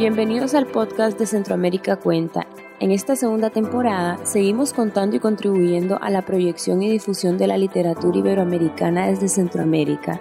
[0.00, 2.46] Bienvenidos al podcast de Centroamérica Cuenta.
[2.80, 7.58] En esta segunda temporada seguimos contando y contribuyendo a la proyección y difusión de la
[7.58, 10.18] literatura iberoamericana desde Centroamérica.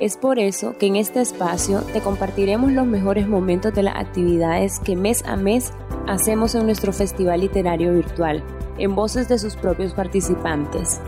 [0.00, 4.80] Es por eso que en este espacio te compartiremos los mejores momentos de las actividades
[4.80, 5.70] que mes a mes
[6.08, 8.42] hacemos en nuestro festival literario virtual,
[8.78, 11.00] en voces de sus propios participantes.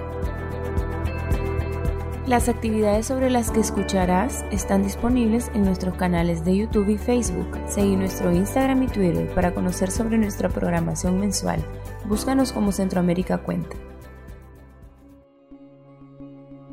[2.33, 7.59] Las actividades sobre las que escucharás están disponibles en nuestros canales de YouTube y Facebook.
[7.69, 11.63] Seguí nuestro Instagram y Twitter para conocer sobre nuestra programación mensual.
[12.07, 13.77] Búscanos como Centroamérica Cuenta.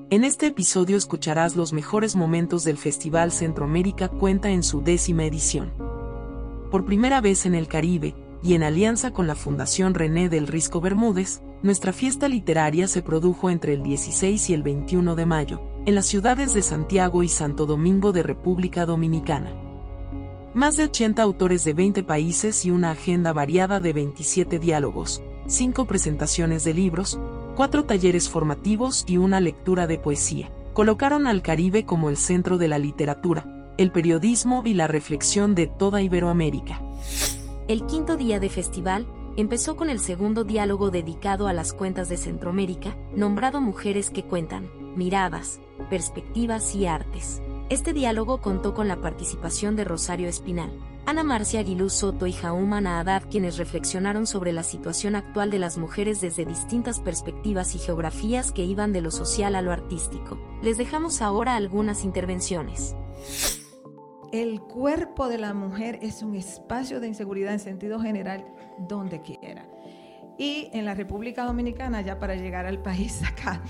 [0.09, 5.73] En este episodio escucharás los mejores momentos del Festival Centroamérica Cuenta en su décima edición.
[6.71, 10.79] Por primera vez en el Caribe, y en alianza con la Fundación René del Risco
[10.81, 15.95] Bermúdez, nuestra fiesta literaria se produjo entre el 16 y el 21 de mayo, en
[15.95, 19.51] las ciudades de Santiago y Santo Domingo de República Dominicana.
[20.53, 25.85] Más de 80 autores de 20 países y una agenda variada de 27 diálogos, 5
[25.85, 27.19] presentaciones de libros,
[27.55, 32.69] 4 talleres formativos y una lectura de poesía, colocaron al Caribe como el centro de
[32.69, 36.81] la literatura, el periodismo y la reflexión de toda Iberoamérica.
[37.67, 39.05] El quinto día de festival
[39.37, 44.69] empezó con el segundo diálogo dedicado a las cuentas de Centroamérica, nombrado Mujeres que Cuentan,
[44.95, 47.41] Miradas, Perspectivas y Artes.
[47.69, 50.71] Este diálogo contó con la participación de Rosario Espinal,
[51.05, 55.77] Ana Marcia Aguilú Soto y Jauma Naadad quienes reflexionaron sobre la situación actual de las
[55.77, 60.37] mujeres desde distintas perspectivas y geografías que iban de lo social a lo artístico.
[60.61, 62.95] Les dejamos ahora algunas intervenciones.
[64.31, 68.45] El cuerpo de la mujer es un espacio de inseguridad en sentido general
[68.87, 69.65] donde quiera.
[70.37, 73.61] Y en la República Dominicana, ya para llegar al país acá,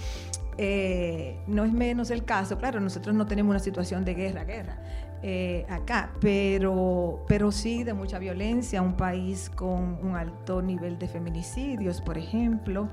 [0.57, 2.57] eh, no es menos el caso.
[2.57, 4.77] Claro, nosotros no tenemos una situación de guerra, guerra
[5.21, 11.09] eh, acá, pero, pero sí de mucha violencia, un país con un alto nivel de
[11.09, 12.87] feminicidios, por ejemplo,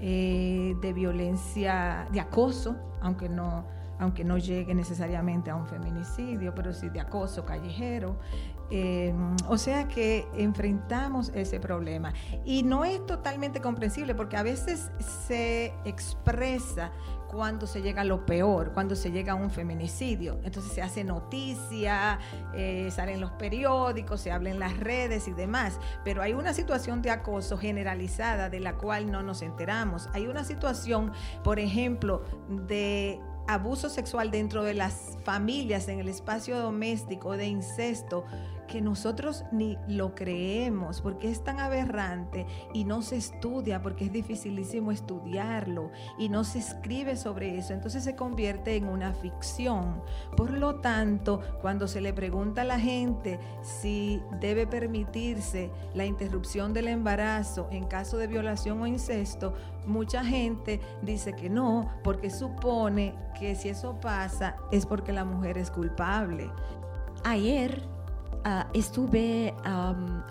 [0.00, 6.72] eh, de violencia, de acoso, aunque no aunque no llegue necesariamente a un feminicidio, pero
[6.72, 8.18] sí de acoso callejero.
[8.76, 12.12] Em, o sea que enfrentamos ese problema.
[12.44, 14.90] Y no es totalmente comprensible porque a veces
[15.28, 16.90] se expresa
[17.28, 20.40] cuando se llega a lo peor, cuando se llega a un feminicidio.
[20.42, 22.18] Entonces se hace noticia,
[22.52, 25.78] eh, salen los periódicos, se habla en las redes y demás.
[26.04, 30.08] Pero hay una situación de acoso generalizada de la cual no nos enteramos.
[30.14, 31.12] Hay una situación,
[31.44, 32.24] por ejemplo,
[32.66, 38.24] de abuso sexual dentro de las familias, en el espacio doméstico, de incesto,
[38.66, 44.12] que nosotros ni lo creemos porque es tan aberrante y no se estudia porque es
[44.12, 50.02] dificilísimo estudiarlo y no se escribe sobre eso, entonces se convierte en una ficción.
[50.36, 56.72] Por lo tanto, cuando se le pregunta a la gente si debe permitirse la interrupción
[56.72, 59.54] del embarazo en caso de violación o incesto,
[59.86, 65.58] mucha gente dice que no porque supone que si eso pasa es porque la mujer
[65.58, 66.50] es culpable.
[67.24, 67.93] Ayer
[68.46, 69.54] Ah, estuve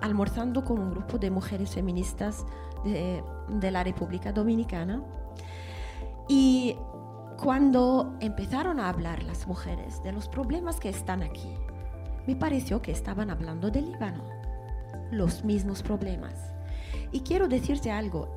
[0.02, 2.46] almorzando con un grupo de mujeres feministas
[2.84, 5.02] de, de, la República Dominicana
[6.30, 6.76] y
[7.38, 11.58] cuando empezaron a hablar las mujeres de los problemas que están aquí,
[12.28, 14.24] me pareció que estaban hablando del Líbano,
[15.12, 16.54] los mismos problemas.
[17.12, 18.30] Y quiero decirte algo,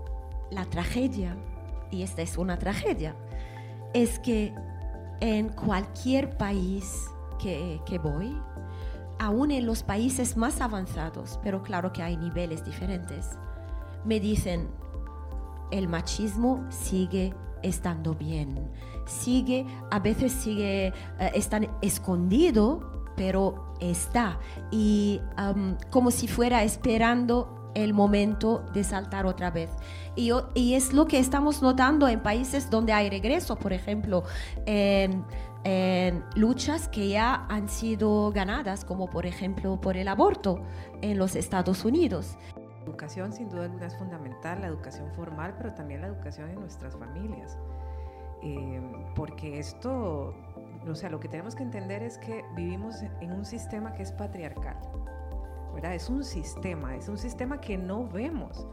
[0.50, 1.37] la tragedia,
[1.91, 3.14] y esta es una tragedia,
[3.93, 4.54] es que
[5.20, 8.37] en cualquier país que, que voy,
[9.19, 13.31] aún en los países más avanzados, pero claro que hay niveles diferentes,
[14.04, 14.69] me dicen,
[15.71, 18.71] el machismo sigue estando bien,
[19.06, 20.93] sigue, a veces sigue, eh,
[21.34, 24.38] están escondido, pero está,
[24.71, 25.21] y
[25.91, 29.71] como si fuera esperando el momento de saltar otra vez.
[30.16, 34.25] Y, y, es lo que estamos notando en países donde hay regreso, por ejemplo,
[34.65, 35.25] en
[35.69, 40.62] en luchas que ya han sido ganadas, como por ejemplo por el aborto
[41.02, 42.38] en los Estados Unidos.
[42.55, 46.61] La educación sin duda alguna es fundamental, la educación formal, pero también la educación en
[46.61, 47.58] nuestras familias.
[48.43, 48.81] Eh,
[49.17, 50.37] porque esto,
[50.88, 54.12] o sea, lo que tenemos que entender es que vivimos en un sistema que es
[54.12, 54.76] patriarcal,
[55.75, 55.96] ¿verdad?
[55.96, 58.69] Es un sistema, es un sistema que no vemos,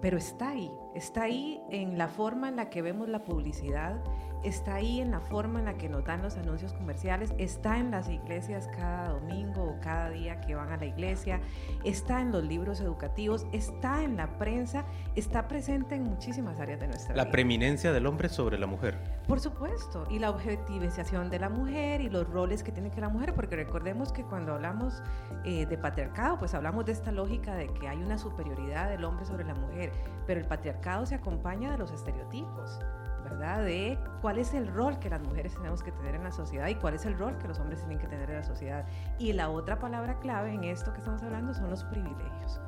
[0.00, 4.00] pero está ahí, está ahí en la forma en la que vemos la publicidad,
[4.42, 7.90] está ahí en la forma en la que nos dan los anuncios comerciales, está en
[7.90, 11.40] las iglesias cada domingo o cada día que van a la iglesia,
[11.84, 14.84] está en los libros educativos, está en la prensa,
[15.16, 17.24] está presente en muchísimas áreas de nuestra vida.
[17.24, 18.98] La preeminencia del hombre sobre la mujer.
[19.26, 23.08] Por supuesto, y la objetivización de la mujer y los roles que tiene que la
[23.08, 25.02] mujer, porque recordemos que cuando hablamos
[25.44, 29.26] eh, de patriarcado, pues hablamos de esta lógica de que hay una superioridad del hombre
[29.26, 29.92] sobre la mujer,
[30.26, 32.78] pero el patriarcado se acompaña de los estereotipos.
[33.24, 33.62] ¿verdad?
[33.62, 36.76] De cuál es el rol que las mujeres tenemos que tener en la sociedad y
[36.76, 38.86] cuál es el rol que los hombres tienen que tener en la sociedad.
[39.18, 42.58] Y la otra palabra clave en esto que estamos hablando son los privilegios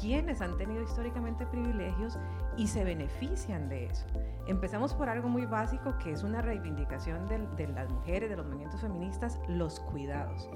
[0.00, 2.18] quienes han tenido históricamente privilegios
[2.56, 4.06] y se benefician de eso.
[4.46, 8.46] Empezamos por algo muy básico que es una reivindicación de, de, las mujeres, de los
[8.46, 10.48] movimientos feministas, los cuidados.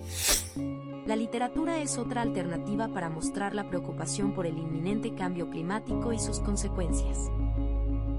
[1.07, 6.19] La literatura es otra alternativa para mostrar la preocupación por el inminente cambio climático y
[6.19, 7.31] sus consecuencias.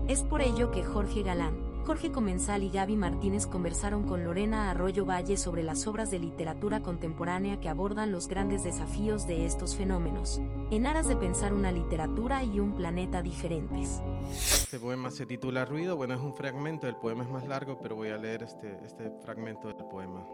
[0.08, 5.06] Es por ello que Jorge Galán, Jorge Comensal y Gaby Martínez conversaron con Lorena Arroyo
[5.06, 10.42] Valle sobre las obras de literatura contemporánea que abordan los grandes desafíos de estos fenómenos,
[10.70, 14.02] en aras de pensar una literatura y un planeta diferentes.
[14.30, 17.96] Este poema se titula Ruido, bueno, es un fragmento, el poema es más largo, pero
[17.96, 20.26] voy a leer este, este fragmento del poema.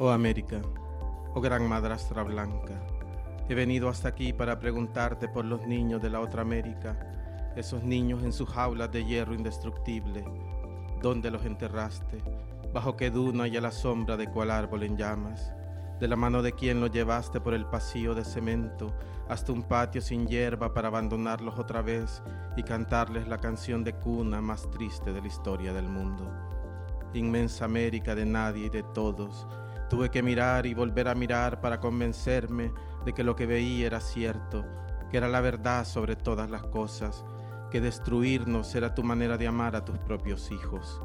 [0.00, 0.60] Oh América,
[1.34, 2.78] oh gran madrastra blanca,
[3.48, 7.17] he venido hasta aquí para preguntarte por los niños de la otra América
[7.56, 10.24] esos niños en sus jaulas de hierro indestructible,
[11.02, 12.22] ¿dónde los enterraste?
[12.72, 15.52] ¿Bajo qué duna y a la sombra de cuál árbol en llamas?
[16.00, 18.94] De la mano de quien los llevaste por el pasillo de cemento
[19.28, 22.22] hasta un patio sin hierba para abandonarlos otra vez
[22.56, 26.30] y cantarles la canción de cuna más triste de la historia del mundo.
[27.14, 29.46] Inmensa América de nadie y de todos,
[29.88, 32.72] tuve que mirar y volver a mirar para convencerme
[33.04, 34.64] de que lo que veía era cierto,
[35.10, 37.24] que era la verdad sobre todas las cosas,
[37.70, 41.02] que destruirnos era tu manera de amar a tus propios hijos.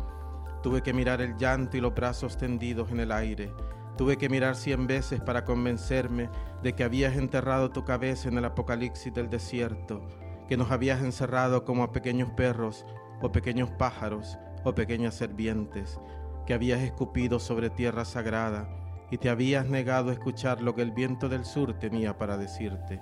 [0.62, 3.54] Tuve que mirar el llanto y los brazos tendidos en el aire.
[3.98, 6.30] Tuve que mirar cien veces para convencerme
[6.63, 10.07] de que habías enterrado tu cabeza en el apocalipsis del desierto,
[10.48, 12.86] que nos habías encerrado como a pequeños perros
[13.21, 16.00] o pequeños pájaros o pequeñas serpientes,
[16.45, 18.69] que habías escupido sobre tierra sagrada
[19.12, 23.01] y te habías negado a escuchar lo que el viento del sur tenía para decirte.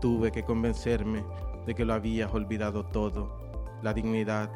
[0.00, 1.24] Tuve que convencerme
[1.68, 3.30] de que lo habías olvidado todo,
[3.82, 4.50] la dignidad,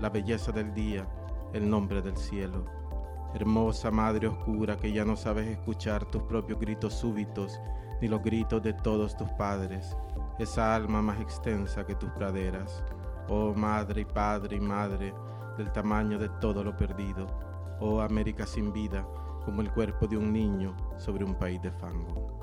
[0.00, 1.08] la belleza del día,
[1.54, 2.66] el nombre del cielo.
[3.32, 7.58] Hermosa Madre Oscura que ya no sabes escuchar tus propios gritos súbitos
[8.02, 9.96] ni los gritos de todos tus padres,
[10.38, 12.84] esa alma más extensa que tus praderas.
[13.30, 15.14] Oh Madre y Padre y Madre
[15.56, 17.28] del tamaño de todo lo perdido.
[17.80, 19.08] Oh América sin vida,
[19.42, 22.37] como el cuerpo de un niño sobre un país de fango.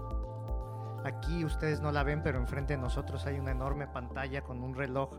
[1.06, 4.74] Aquí ustedes no la ven, pero enfrente de nosotros hay una enorme pantalla con un
[4.74, 5.12] reloj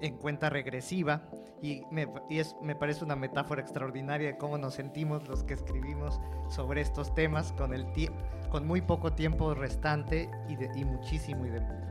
[0.00, 1.22] en cuenta regresiva
[1.60, 6.20] y, me, es, me parece una metáfora extraordinaria de cómo nos sentimos los que escribimos
[6.48, 7.86] sobre estos temas con, el
[8.50, 11.50] con muy poco tiempo restante y, y muchísimo y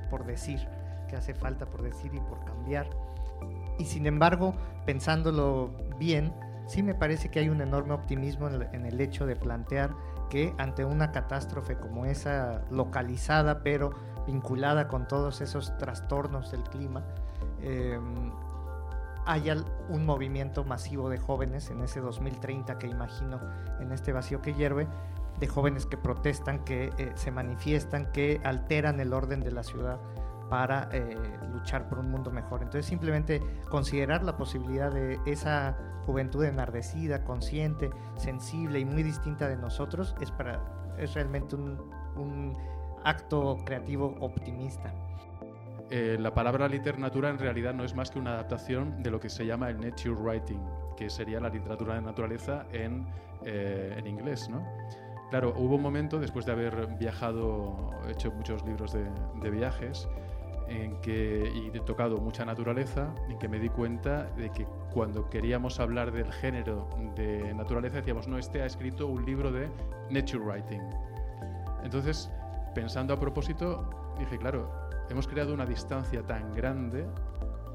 [0.10, 0.66] por decir,
[1.10, 2.90] que hace falta por decir y por cambiar.
[3.78, 4.56] Y sin embargo,
[4.86, 6.34] pensándolo bien,
[6.68, 9.92] sí me parece que hay un enorme optimismo en el hecho de plantear
[10.30, 13.92] que ante una catástrofe como esa, localizada pero
[14.27, 17.04] vinculada con todos esos trastornos del clima,
[17.62, 18.00] eh,
[19.25, 19.57] haya
[19.89, 23.39] un movimiento masivo de jóvenes en ese 2030 que imagino
[23.80, 24.88] en este vacío que hierve,
[25.39, 30.00] de jóvenes que protestan, que eh, se manifiestan, que alteran el orden de la ciudad
[30.50, 31.18] para eh,
[31.52, 32.62] luchar por un mundo mejor.
[32.62, 39.58] Entonces simplemente considerar la posibilidad de esa juventud enardecida, consciente, sensible y muy distinta de
[39.58, 40.62] nosotros es, para,
[40.98, 41.80] es realmente un,
[42.16, 42.54] un
[43.04, 44.94] acto creativo optimista.
[45.92, 49.30] Eh, la palabra literatura en realidad no es más que una adaptación de lo que
[49.30, 50.60] se llama el nature writing,
[50.98, 53.06] que sería la literatura de naturaleza en,
[53.44, 54.66] eh, en inglés, ¿no?
[55.30, 59.06] Claro, hubo un momento, después de haber viajado, hecho muchos libros de,
[59.42, 60.08] de viajes,
[60.67, 65.29] en que, y he tocado mucha naturaleza, en que me di cuenta de que cuando
[65.29, 69.69] queríamos hablar del género de naturaleza decíamos, no, este ha escrito un libro de
[70.10, 70.81] nature writing.
[71.84, 72.31] Entonces,
[72.74, 74.72] pensando a propósito, dije, claro,
[75.10, 77.05] hemos creado una distancia tan grande,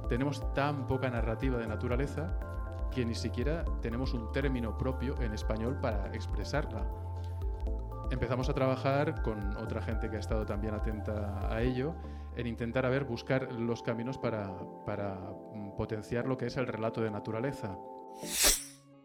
[0.08, 2.36] tenemos tan poca narrativa de naturaleza,
[2.90, 6.84] que ni siquiera tenemos un término propio en español para expresarla.
[8.10, 11.94] Empezamos a trabajar con otra gente que ha estado también atenta a ello
[12.36, 15.14] en intentar a ver, buscar los caminos para, para
[15.54, 17.78] mm, potenciar lo que es el relato de naturaleza.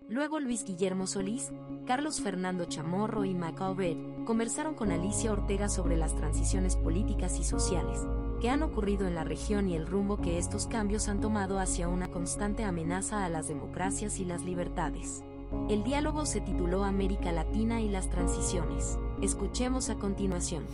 [0.07, 1.51] Luego Luis Guillermo Solís,
[1.87, 8.05] Carlos Fernando Chamorro y Macaubert conversaron con Alicia Ortega sobre las transiciones políticas y sociales
[8.39, 11.87] que han ocurrido en la región y el rumbo que estos cambios han tomado hacia
[11.87, 15.23] una constante amenaza a las democracias y las libertades.
[15.69, 18.99] El diálogo se tituló América Latina y las transiciones.
[19.21, 20.65] Escuchemos a continuación.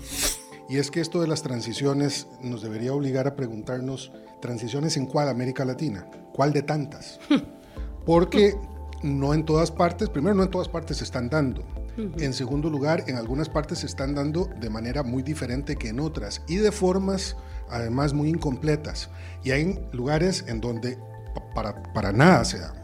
[0.72, 5.28] Y es que esto de las transiciones nos debería obligar a preguntarnos, ¿transiciones en cuál
[5.28, 6.08] América Latina?
[6.32, 7.20] ¿Cuál de tantas?
[8.06, 8.56] Porque
[9.04, 11.62] no en todas partes, primero no en todas partes se están dando.
[11.98, 16.00] En segundo lugar, en algunas partes se están dando de manera muy diferente que en
[16.00, 17.36] otras y de formas
[17.70, 19.10] además muy incompletas.
[19.44, 20.98] Y hay lugares en donde
[21.54, 22.82] para, para nada se dan.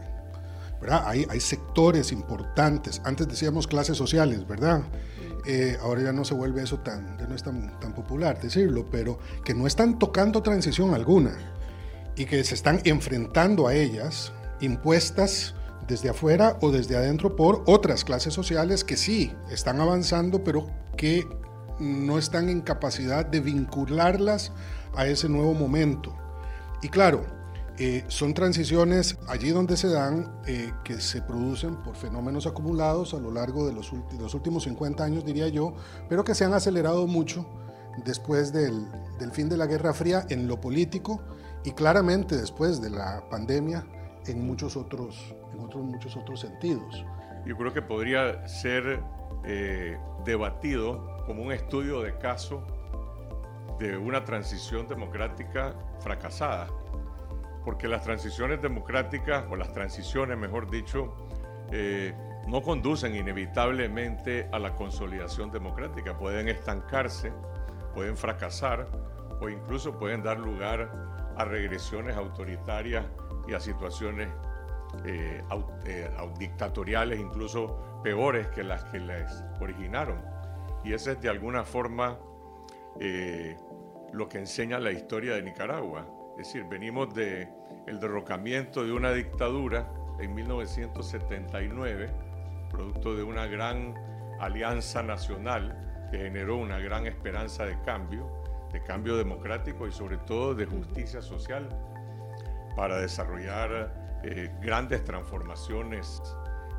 [0.78, 1.04] ¿verdad?
[1.06, 4.82] Hay, hay sectores importantes, antes decíamos clases sociales, ¿verdad?
[5.50, 8.84] Eh, ahora ya no se vuelve eso tan, ya no es tan, tan popular decirlo,
[8.90, 11.38] pero que no están tocando transición alguna
[12.16, 15.54] y que se están enfrentando a ellas, impuestas
[15.86, 20.66] desde afuera o desde adentro por otras clases sociales que sí están avanzando, pero
[20.98, 21.26] que
[21.80, 24.52] no están en capacidad de vincularlas
[24.94, 26.14] a ese nuevo momento.
[26.82, 27.24] Y claro,
[27.78, 33.18] eh, son transiciones allí donde se dan eh, que se producen por fenómenos acumulados a
[33.18, 35.74] lo largo de los, últimos 50 años, diría yo,
[36.08, 37.46] pero que se han acelerado mucho
[38.04, 38.86] después del,
[39.18, 41.20] del fin de la Guerra Fría en lo político
[41.64, 43.86] y claramente después de la pandemia
[44.26, 47.04] en muchos otros, en otros, muchos otros sentidos.
[47.46, 49.00] Yo creo que podría ser
[49.44, 52.62] eh, debatido como un estudio de caso
[53.78, 56.68] de una transición democrática fracasada,
[57.64, 61.14] porque las transiciones democráticas, o las transiciones, mejor dicho,
[61.70, 62.14] eh,
[62.46, 67.32] no conducen inevitablemente a la consolidación democrática, pueden estancarse,
[67.94, 68.88] pueden fracasar
[69.40, 70.90] o incluso pueden dar lugar
[71.36, 73.04] a regresiones autoritarias
[73.46, 74.28] y a situaciones
[75.04, 75.42] eh,
[75.84, 80.18] eh, dictatoriales, incluso peores que las que les originaron.
[80.84, 82.18] Y ese es de alguna forma
[84.12, 86.17] lo que enseña la historia de Nicaragua.
[86.38, 87.48] Es decir, venimos del
[87.88, 92.10] el derrocamiento de una dictadura en 1979,
[92.70, 93.92] producto de una gran
[94.38, 98.30] alianza nacional que generó una gran esperanza de cambio,
[98.72, 101.68] de cambio democrático y sobre todo de justicia social
[102.76, 106.22] para desarrollar eh, grandes transformaciones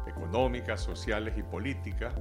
[0.07, 2.13] económicas, sociales y políticas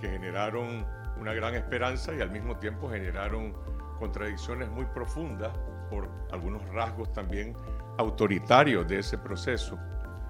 [0.00, 0.86] que generaron
[1.20, 3.54] una gran esperanza y al mismo tiempo generaron
[3.98, 5.52] contradicciones muy profundas
[5.92, 7.54] por algunos rasgos también
[7.98, 9.78] autoritarios de ese proceso.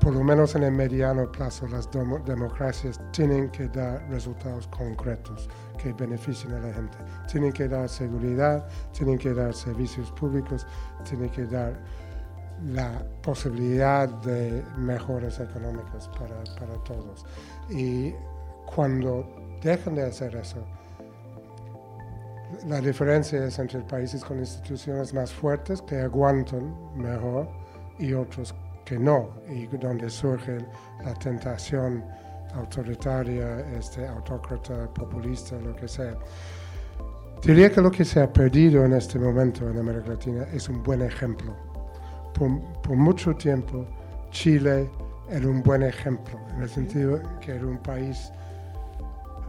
[0.01, 5.49] Por lo menos en el mediano plazo las democracias tienen que dar resultados concretos
[5.81, 6.99] que beneficien a la gente.
[7.31, 10.67] Tienen que dar seguridad, tienen que dar servicios públicos,
[11.09, 11.79] tienen que dar
[12.67, 17.25] la posibilidad de mejoras económicas para, para todos.
[17.71, 18.13] Y
[18.75, 19.25] cuando
[19.63, 20.67] dejan de hacer eso,
[22.67, 27.49] la diferencia es entre países con instituciones más fuertes que aguantan mejor
[27.99, 28.55] y otros
[28.85, 30.59] que no, y donde surge
[31.05, 32.05] la tentación
[32.55, 36.17] autoritaria, este, autócrata, populista, lo que sea.
[37.43, 40.83] Diría que lo que se ha perdido en este momento en América Latina es un
[40.83, 41.55] buen ejemplo
[42.35, 43.87] por, mucho tiempo
[44.31, 44.91] Chile
[45.31, 48.33] era un buen ejemplo, en el sentido que era un país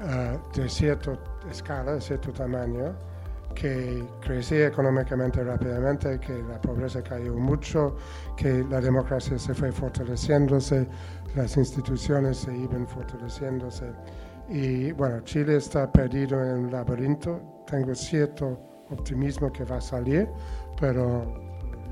[0.01, 1.17] ah, de cierta
[1.49, 2.95] escala, de cierto tamaño,
[3.53, 7.95] que crecía económicamente rápidamente, que la pobreza cayó mucho,
[8.35, 10.87] que la democracia se fue fortaleciéndose,
[11.35, 13.91] las instituciones se iban fortaleciéndose.
[14.49, 17.63] Y bueno, Chile está perdido en un laberinto.
[17.65, 18.59] Tengo cierto
[18.89, 20.27] optimismo que va a salir,
[20.79, 21.25] pero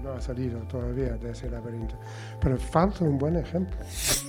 [0.04, 1.96] no ha salido todavía de ese laberinto.
[2.42, 3.78] Pero falta un buen ejemplo.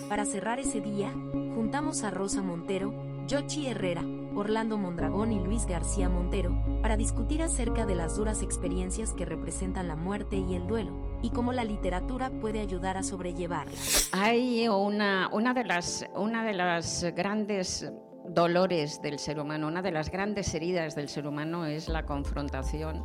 [0.09, 1.11] Para cerrar ese día,
[1.55, 2.93] juntamos a Rosa Montero,
[3.27, 4.03] Yochi Herrera,
[4.35, 9.89] Orlando Mondragón y Luis García Montero para discutir acerca de las duras experiencias que representan
[9.89, 13.73] la muerte y el duelo y cómo la literatura puede ayudar a sobrellevarla.
[14.13, 17.91] Hay una, una, de las, una de las grandes
[18.29, 23.05] dolores del ser humano, una de las grandes heridas del ser humano es la confrontación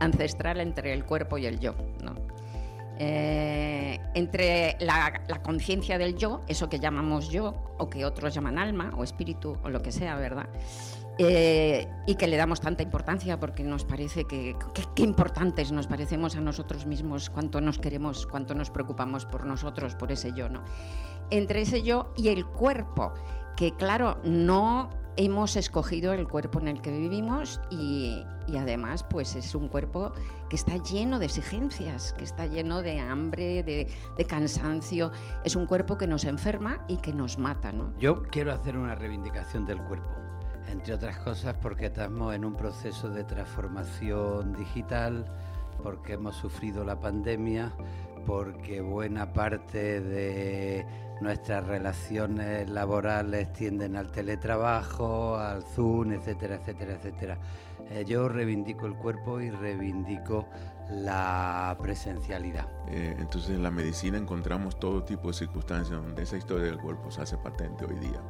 [0.00, 1.74] ancestral entre el cuerpo y el yo.
[2.98, 8.92] Eh, entre la, conciencia del yo, eso que llamamos yo, o que otros llaman alma,
[8.96, 10.48] o espíritu, o lo que sea, ¿verdad?
[11.18, 14.56] Eh, y que le damos tanta importancia porque nos parece que,
[14.94, 19.94] qué importantes nos parecemos a nosotros mismos, cuánto nos queremos, cuánto nos preocupamos por nosotros,
[19.94, 20.62] por ese yo, ¿no?
[21.30, 23.12] Entre ese yo y el cuerpo,
[23.56, 28.24] que claro, no hemos escogido el cuerpo en el que vivimos y,
[28.58, 30.12] además pues es un cuerpo
[30.48, 35.10] que está lleno de exigencias, que está lleno de hambre, de, cansancio.
[35.44, 37.72] Es un cuerpo que nos enferma y que nos mata.
[37.72, 37.92] ¿no?
[37.98, 40.10] Yo quiero hacer una reivindicación del cuerpo,
[40.68, 45.24] entre otras cosas porque estamos en un proceso de transformación digital,
[45.82, 47.72] porque hemos sufrido la pandemia,
[48.26, 50.86] porque buena parte de
[51.20, 57.38] nuestras relaciones laborales tienden al teletrabajo, al Zoom, etcétera, etcétera, etcétera.
[57.90, 60.46] Eh, yo reivindico el cuerpo y reivindico
[60.90, 62.68] la presencialidad.
[62.88, 67.10] Eh, entonces en la medicina encontramos todo tipo de circunstancias donde esa historia del cuerpo
[67.10, 68.20] se hace patente hoy día.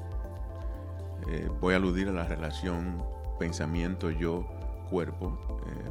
[1.28, 3.02] Eh, voy a aludir a la relación
[3.38, 5.38] pensamiento-yo-cuerpo,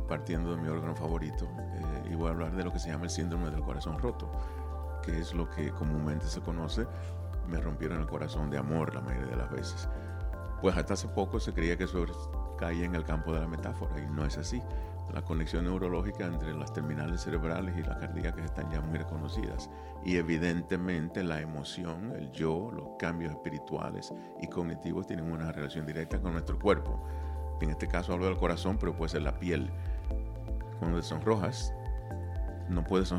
[0.07, 1.49] partiendo de mi órgano favorito,
[2.09, 4.31] y voy a hablar de lo que se llama el síndrome del corazón roto,
[5.03, 6.87] que es lo que comúnmente se conoce,
[7.47, 9.89] me rompieron el corazón de amor la mayoría de las veces.
[10.61, 12.05] Pues hasta hace poco se creía que eso
[12.57, 14.61] caía en el campo de la metáfora y no es así.
[15.13, 19.69] La conexión neurológica entre las terminales cerebrales y las cardíacas están ya muy reconocidas
[20.05, 26.19] y evidentemente la emoción, el yo, los cambios espirituales y cognitivos tienen una relación directa
[26.19, 27.05] con nuestro cuerpo.
[27.61, 29.69] En este caso hablo del corazón, pero puede ser la piel.
[30.79, 31.73] Cuando te sonrojas,
[32.69, 33.13] no puedes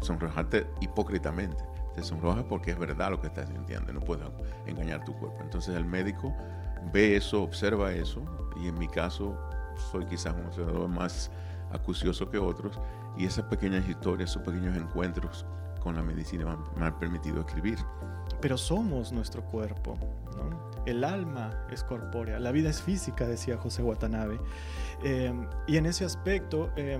[0.00, 1.64] sonrojarte hipócritamente.
[1.94, 4.26] Te sonrojas porque es verdad lo que estás sintiendo, no puedes
[4.66, 5.38] engañar tu cuerpo.
[5.42, 6.34] Entonces el médico
[6.92, 8.20] ve eso, observa eso,
[8.60, 9.36] y en mi caso
[9.92, 11.30] soy quizás un observador más
[11.72, 12.80] acucioso que otros,
[13.16, 15.46] y esas pequeñas historias, esos pequeños encuentros
[15.80, 17.78] con la medicina me han permitido escribir.
[18.40, 19.96] Pero somos nuestro cuerpo,
[20.86, 24.38] El alma es corpórea, la vida es física, decía José Watanabe.
[25.02, 25.32] Eh,
[25.66, 26.98] y en ese aspecto, eh,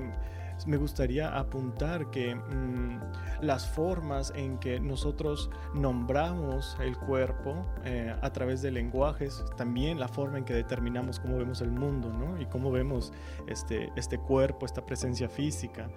[0.66, 3.00] me gustaría apuntar que mm,
[3.42, 10.08] las formas en que nosotros nombramos el cuerpo eh, a través de lenguajes, también la
[10.08, 12.40] forma en que determinamos cómo vemos el mundo ¿no?
[12.40, 13.12] y cómo vemos
[13.46, 15.88] este, este cuerpo, esta presencia física.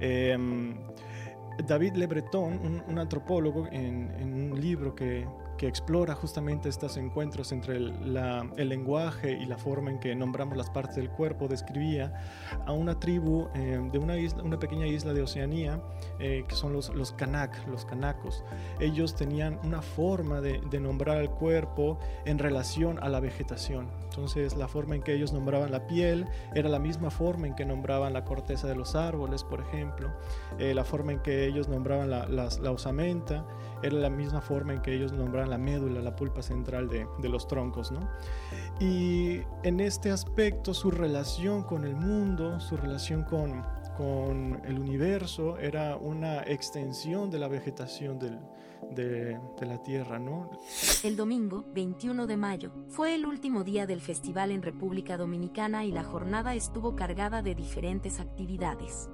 [0.00, 0.76] Em,
[1.66, 5.24] David Le Breton, un, antropólogo, en, en, un libro que,
[5.56, 8.14] que explora justamente estos encuentros entre el,
[8.56, 12.12] lenguaje y la forma en que nombramos las partes del cuerpo, describía
[12.66, 15.80] a una tribu eh, de una, isla, una pequeña isla de Oceanía,
[16.18, 18.44] eh, que son los, los Kanak, los Kanakos.
[18.80, 23.88] Ellos tenían una forma de, nombrar el cuerpo en relación a la vegetación.
[24.04, 27.64] Entonces la forma en que ellos nombraban la piel era la misma forma en que
[27.64, 30.10] nombraban la corteza de los árboles, por ejemplo.
[30.58, 33.46] Eh, la forma en que ellos nombraban la, la osamenta
[33.84, 37.46] era la misma forma en que ellos nombraban la médula, la pulpa central de, los
[37.46, 37.92] troncos.
[37.92, 38.00] ¿no?
[38.80, 43.62] Y en este aspecto su relación con el mundo, su relación con,
[44.64, 50.50] el universo era una extensión de la vegetación de, la Tierra, ¿no?
[51.04, 55.92] El domingo, 21 de mayo, fue el último día del festival en República Dominicana y
[55.92, 59.08] la jornada estuvo cargada de diferentes actividades.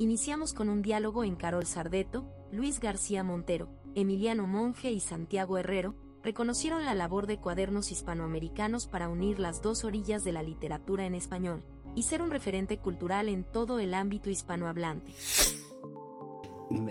[0.00, 5.96] Iniciamos con un diálogo en Carol Sardeto, Luis García Montero, Emiliano Monge y Santiago Herrero,
[6.22, 11.16] reconocieron la labor de cuadernos hispanoamericanos para unir las dos orillas de la literatura en
[11.16, 11.64] español
[11.96, 15.12] y ser un referente cultural en todo el ámbito hispanohablante.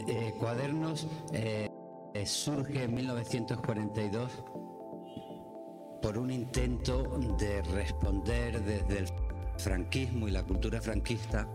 [0.08, 1.70] Eh, cuadernos eh,
[2.26, 4.44] surge en 1942
[6.02, 7.04] por un intento
[7.40, 9.08] de responder desde el
[9.58, 11.50] franquismo y la cultura franquista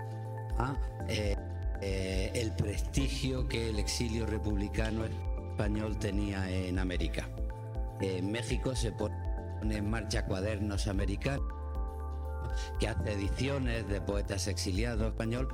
[1.09, 1.37] eh,
[1.81, 7.29] eh, el prestigio que el exilio republicano español tenía en América.
[8.01, 9.16] En México se pone
[9.62, 11.46] en marcha cuadernos americanos
[12.79, 15.48] que hace ediciones de poetas exiliados español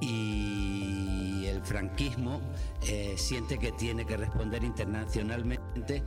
[0.00, 2.40] y el franquismo
[2.88, 6.02] eh, siente que tiene que responder internacionalmente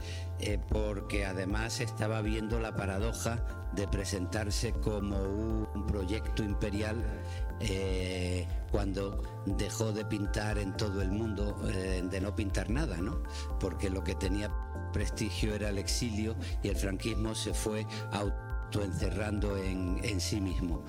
[0.67, 7.03] porque además estaba viendo la paradoja de presentarse como un proyecto imperial
[7.59, 13.23] eh, cuando dejó de pintar en todo el mundo, de no pintar nada, ¿no?
[13.59, 14.51] Porque lo que tenía
[14.93, 20.83] prestigio era el exilio y el franquismo se fue autoencerrando en, en sí mismo.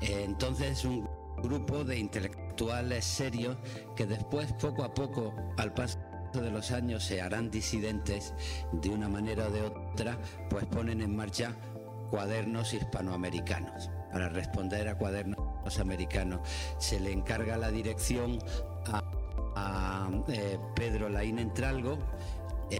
[0.00, 1.08] entonces un
[1.42, 3.56] grupo de intelectuales serios
[3.96, 5.98] que después, poco a poco, al paso
[6.34, 8.34] de los años, se harán disidentes
[8.72, 11.54] de una manera o de otra, pues ponen en marcha
[12.10, 13.90] cuadernos hispanoamericanos.
[14.12, 15.38] Para responder a cuadernos
[15.78, 16.40] americanos
[16.78, 18.38] se le encarga la dirección
[19.56, 21.98] a, eh, Pedro Laín Entralgo.
[22.70, 22.78] Eh,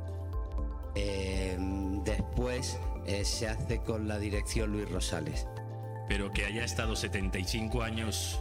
[0.95, 1.59] eh,
[2.05, 2.79] después
[3.25, 5.47] se hace con la dirección Luis Rosales.
[6.09, 8.41] Pero que haya estado 75 años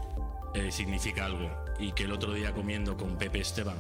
[0.54, 1.50] eh, significa algo.
[1.78, 3.78] Y que el otro día comiendo con Pepe Esteban,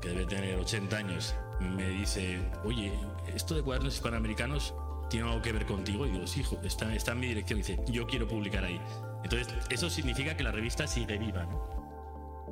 [0.00, 2.92] que debe tener 80 años, me dice, oye,
[3.34, 4.74] esto de cuadernos hispanoamericanos
[5.08, 6.06] tiene algo que ver contigo.
[6.06, 7.58] Y digo, sí, hijo, está, en mi dirección.
[7.58, 8.80] Dice, yo quiero publicar ahí.
[9.22, 11.46] Entonces, eso significa que la revista sigue viva,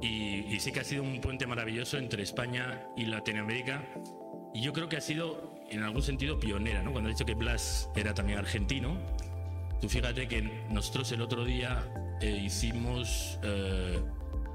[0.01, 3.83] Y, y sí que ha sido un puente maravilloso entre España y Latinoamérica.
[4.55, 6.93] Y yo creo que ha sido, en algún sentido, pionera, ¿no?
[6.93, 8.97] Cuando he dicho que Blas era también argentino,
[9.81, 11.85] tú fíjate que nosotros el otro día
[12.21, 14.01] eh, hicimos eh,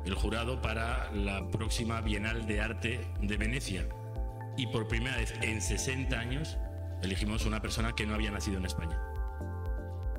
[0.06, 3.88] el jurado para la próxima Bienal de Arte de Venecia.
[4.58, 6.58] y por primera vez en 60 años
[7.02, 9.00] elegimos una persona que no había nacido en España,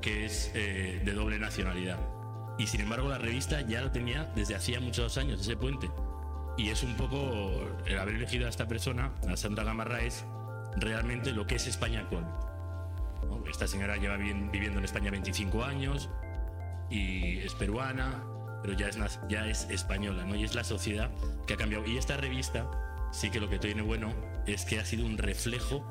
[0.05, 1.97] que es eh, de doble nacionalidad.
[2.59, 5.89] Y sin embargo la revista ya lo tenía desde hacía muchos años, ese puente.
[6.57, 7.51] Y es un poco
[7.87, 10.23] el haber elegido a esta persona, a Sandra Gamarra, es
[10.77, 12.25] realmente lo que es España actual.
[13.49, 16.09] Esta señora lleva vivi- viviendo en España 25 años
[16.89, 18.23] y es peruana,
[18.61, 20.35] pero ya es, ya es española, ¿no?
[20.35, 21.09] Y es la sociedad
[21.47, 21.85] que ha cambiado.
[21.87, 22.69] Y esta revista
[23.11, 24.13] sí que lo que tiene bueno
[24.45, 25.83] es que ha sido un reflejo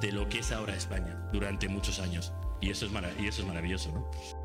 [0.00, 2.32] de lo que es ahora España durante muchos años.
[2.60, 4.39] Y eso es, y eso es maravilloso, ¿no?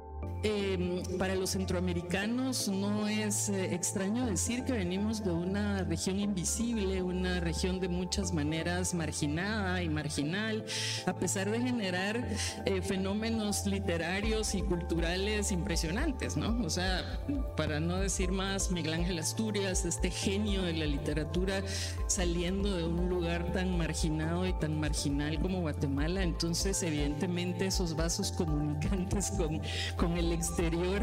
[0.47, 7.01] Eh, para los centroamericanos no es eh, extraño decir que venimos de una región invisible,
[7.01, 10.63] una región de muchas maneras marginada y marginal,
[11.07, 12.27] a pesar de generar
[12.65, 16.63] eh, fenómenos literarios y culturales impresionantes, ¿no?
[16.63, 17.19] O sea,
[17.57, 21.63] para no decir más, Miguel Ángel Asturias, este genio de la literatura
[22.05, 28.31] saliendo de un lugar tan marginado y tan marginal como Guatemala, entonces evidentemente esos vasos
[28.31, 29.59] comunicantes con,
[29.97, 31.01] con el exterior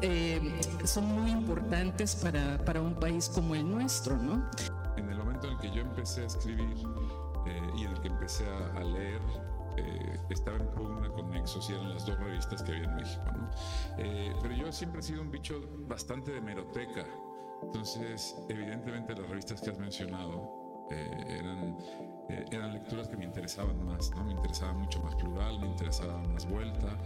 [0.00, 4.50] eh, son muy importantes para, para un país como el nuestro, ¿no?
[4.96, 6.76] En el momento en el que yo empecé a escribir
[7.46, 9.20] eh, y en el que empecé a, a leer,
[9.76, 13.24] eh, estaba en pugna con Nexos y eran las dos revistas que había en México.
[13.34, 13.50] ¿no?
[13.98, 17.06] Eh, pero yo siempre he sido un bicho bastante de meroteca.
[17.62, 21.78] Entonces, evidentemente las revistas que has mencionado eh, eran,
[22.28, 24.24] eh, eran lecturas que me interesaban más, ¿no?
[24.24, 26.98] Me interesaba mucho más plural, me interesaba más vuelta,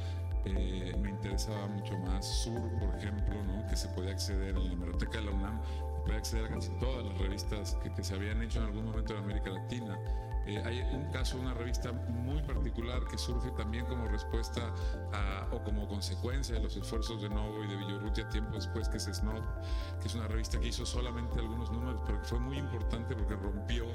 [0.47, 3.67] eh, me interesaba mucho más sur, por ejemplo, ¿no?
[3.67, 6.71] Que se podía acceder en la hemeroteca de la UNAM, se podía acceder a casi
[6.79, 9.99] todas las revistas que, que se habían hecho en algún momento en América Latina.
[10.47, 14.73] Eh, hay un caso, una revista muy particular que surge también como respuesta
[15.13, 18.99] a, o como consecuencia de los esfuerzos de Novo y de Villorrutia tiempo después, que
[18.99, 19.43] es Snob,
[20.01, 23.35] que es una revista que hizo solamente algunos números, pero que fue muy importante porque
[23.35, 23.87] rompió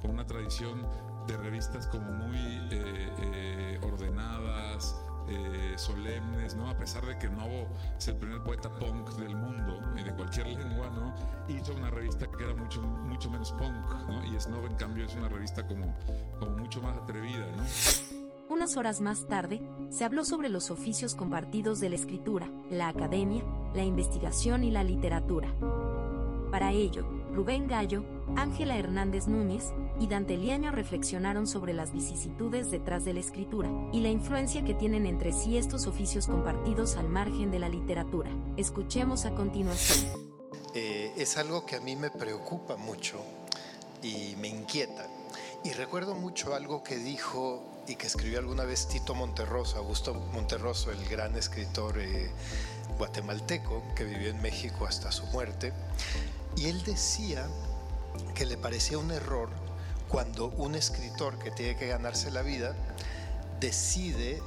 [0.00, 0.86] con una tradición
[1.26, 2.38] de revistas como muy
[2.70, 4.96] eh, eh, ordenadas,
[5.28, 6.68] eh, solemnes, ¿no?
[6.68, 10.46] A pesar de que Novo es el primer poeta punk del mundo y de cualquier
[10.46, 11.14] lengua, ¿no?
[11.48, 14.24] Hizo una revista que era mucho, mucho menos punk, ¿no?
[14.24, 15.94] Y Snob, en cambio, es una revista como,
[16.38, 17.64] como mucho más atrevida, ¿no?
[18.48, 19.60] Unas horas más tarde,
[19.90, 24.82] se habló sobre los oficios compartidos de la escritura, la academia, la investigación y la
[24.82, 25.54] literatura.
[26.50, 28.04] Para ello, Rubén Gallo,
[28.36, 34.00] Ángela Hernández Núñez y Dante Liaño reflexionaron sobre las vicisitudes detrás de la escritura y
[34.00, 38.30] la influencia que tienen entre sí estos oficios compartidos al margen de la literatura.
[38.56, 40.28] Escuchemos a continuación.
[40.74, 43.18] Eh, es algo que a mí me preocupa mucho
[44.02, 45.06] y me inquieta.
[45.64, 50.92] Y recuerdo mucho algo que dijo y que escribió alguna vez Tito Monterroso, Augusto Monterroso,
[50.92, 52.30] el gran escritor eh,
[52.96, 55.72] guatemalteco que vivió en México hasta su muerte.
[56.56, 57.48] Y él decía
[58.34, 59.48] que le parecía un error
[60.08, 62.74] cuando un escritor que tiene que ganarse la vida
[63.60, 64.42] decide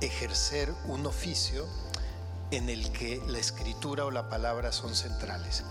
[0.00, 1.66] ejercer un oficio
[2.50, 5.64] en el que la escritura o la palabra son centrales.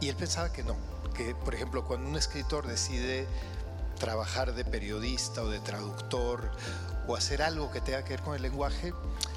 [0.00, 0.76] Y él pensaba que no,
[1.14, 3.26] que por ejemplo cuando un escritor decide
[3.98, 6.50] trabajar de periodista o de traductor
[7.06, 8.92] o hacer algo que tenga que ver con el lenguaje,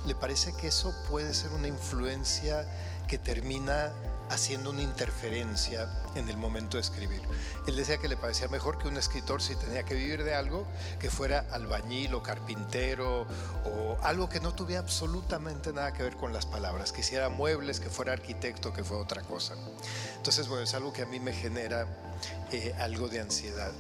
[0.06, 2.66] le parece que eso puede ser una influencia
[3.08, 3.92] que termina
[4.34, 7.22] haciendo una interferencia en el momento de escribir.
[7.68, 10.66] Él decía que le parecía mejor que un escritor si tenía que vivir de algo,
[11.00, 13.28] que fuera albañil o carpintero
[13.66, 17.80] o algo que no tuviera absolutamente nada que ver con las palabras, que hiciera muebles,
[17.80, 19.54] que fuera arquitecto, que fuera otra cosa.
[20.18, 21.86] Entonces, bueno, es algo que a mí me genera
[22.52, 23.72] eh, algo de ansiedad.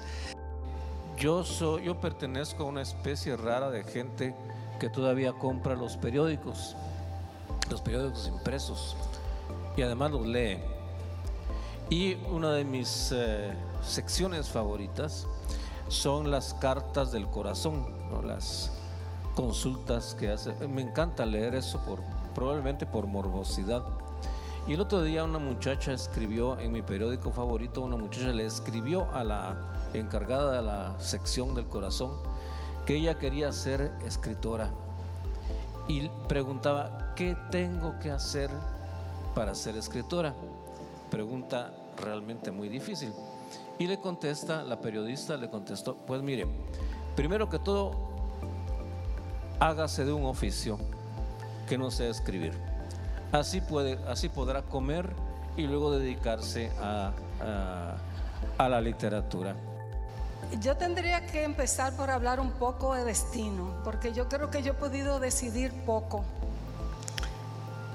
[1.17, 4.35] Yo, soy, yo pertenezco a una especie rara de gente
[4.79, 6.75] que todavía compra los periódicos,
[7.69, 8.95] los periódicos impresos,
[9.75, 10.57] y además los lee.
[11.89, 15.27] Y una de mis eh, secciones favoritas
[15.87, 18.21] son las cartas del corazón, ¿no?
[18.21, 18.71] las
[19.35, 20.53] consultas que hace.
[20.67, 21.99] Me encanta leer eso por,
[22.33, 23.83] probablemente por morbosidad.
[24.65, 29.11] Y el otro día una muchacha escribió en mi periódico favorito, una muchacha le escribió
[29.13, 29.57] a la
[29.93, 32.11] encargada de la sección del corazón
[32.85, 34.71] que ella quería ser escritora
[35.87, 38.49] y preguntaba, ¿qué tengo que hacer
[39.33, 40.33] para ser escritora?
[41.09, 43.13] Pregunta realmente muy difícil.
[43.79, 46.45] Y le contesta, la periodista le contestó, pues mire,
[47.15, 47.91] primero que todo,
[49.59, 50.77] hágase de un oficio
[51.67, 52.53] que no sea escribir.
[53.31, 55.09] Así, puede, así podrá comer
[55.57, 57.11] y luego dedicarse a,
[58.59, 59.55] la literatura.
[60.61, 64.73] Yo tendría que empezar por hablar un poco de destino, porque yo creo que yo
[64.73, 66.23] he podido decidir poco.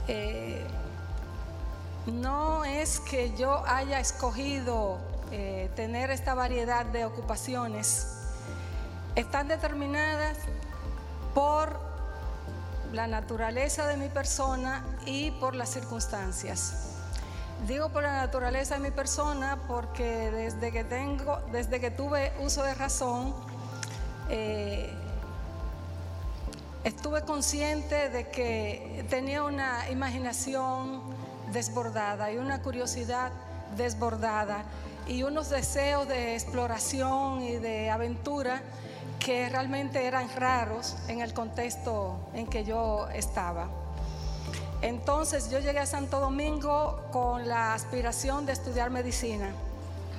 [0.08, 0.66] Eh,
[2.12, 4.98] no es que yo haya escogido
[5.30, 8.14] eh, tener esta variedad de ocupaciones
[9.14, 10.38] están determinadas
[11.34, 11.78] por
[12.92, 16.94] la naturaleza de mi persona y por las circunstancias.
[17.66, 22.62] Digo por la naturaleza de mi persona porque desde que tengo, desde que tuve uso
[22.62, 23.34] de razón,
[24.30, 24.90] eh,
[26.84, 31.17] estuve consciente de que tenía una imaginación
[31.52, 33.30] desbordada y una curiosidad
[33.76, 34.64] desbordada
[35.06, 38.62] y unos deseos de exploración y de aventura
[39.18, 43.68] que realmente eran raros en el contexto en que yo estaba.
[44.80, 49.50] Entonces yo llegué a Santo Domingo con la aspiración de estudiar medicina,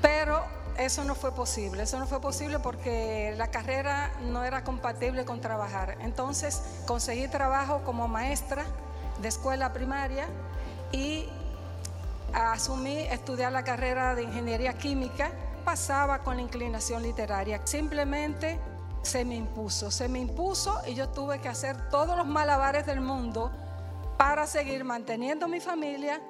[0.01, 0.43] pero
[0.77, 5.39] eso no fue posible, eso no fue posible porque la carrera no era compatible con
[5.39, 5.97] trabajar.
[6.01, 8.65] Entonces conseguí trabajo como maestra
[9.21, 10.25] de escuela primaria
[10.91, 11.25] y
[12.33, 15.31] asumí estudiar la carrera de ingeniería química,
[15.63, 17.61] pasaba con la inclinación literaria.
[17.65, 18.59] Simplemente
[19.01, 23.01] se me impuso, se me impuso y yo tuve que hacer todos los malabares del
[23.01, 23.51] mundo
[24.17, 26.21] para seguir manteniendo mi familia,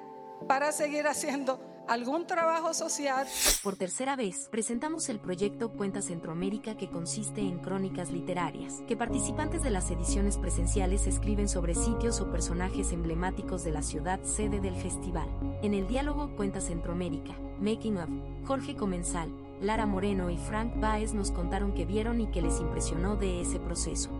[0.46, 3.26] para seguir haciendo algún trabajo social.
[3.64, 9.64] Por tercera vez, presentamos el proyecto Cuenta Centroamérica que consiste en crónicas literarias, que participantes
[9.64, 14.76] de las ediciones presenciales escriben sobre sitios o personajes emblemáticos de la ciudad sede del
[14.76, 15.28] festival.
[15.62, 18.10] En el diálogo Cuenta Centroamérica, Making of,
[18.46, 19.28] Jorge Comensal,
[19.60, 23.58] Lara Moreno y Frank Baez nos contaron que vieron y que les impresionó de ese
[23.58, 24.10] proceso.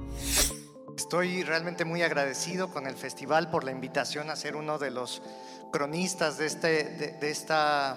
[0.96, 5.22] Estoy realmente muy agradecido con el festival por la invitación a ser uno de los
[5.70, 6.84] cronistas de, este,
[7.20, 7.96] de, esta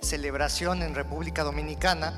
[0.00, 2.12] celebración en República Dominicana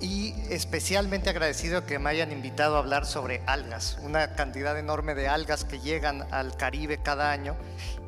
[0.00, 5.28] y especialmente agradecido que me hayan invitado a hablar sobre algas, una cantidad enorme de
[5.28, 7.56] algas que llegan al Caribe cada año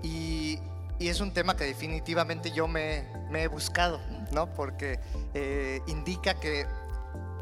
[0.03, 0.59] y,
[0.99, 4.01] y es un tema que definitivamente yo me, me he buscado,
[4.33, 4.53] ¿no?
[4.55, 4.99] porque
[5.35, 6.67] eh, indica que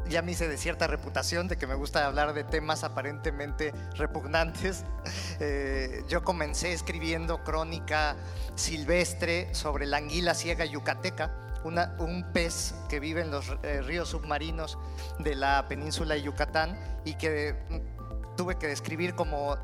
[0.09, 4.85] ya me hice de cierta reputación de que me gusta hablar de temas aparentemente repugnantes.
[5.39, 8.15] Eh, yo comencé escribiendo crónica
[8.55, 11.31] silvestre sobre la anguila ciega yucateca,
[11.63, 14.77] un pez que vive en los eh, ríos submarinos
[15.19, 19.57] de la península de Yucatán y que mm, tuve que describir como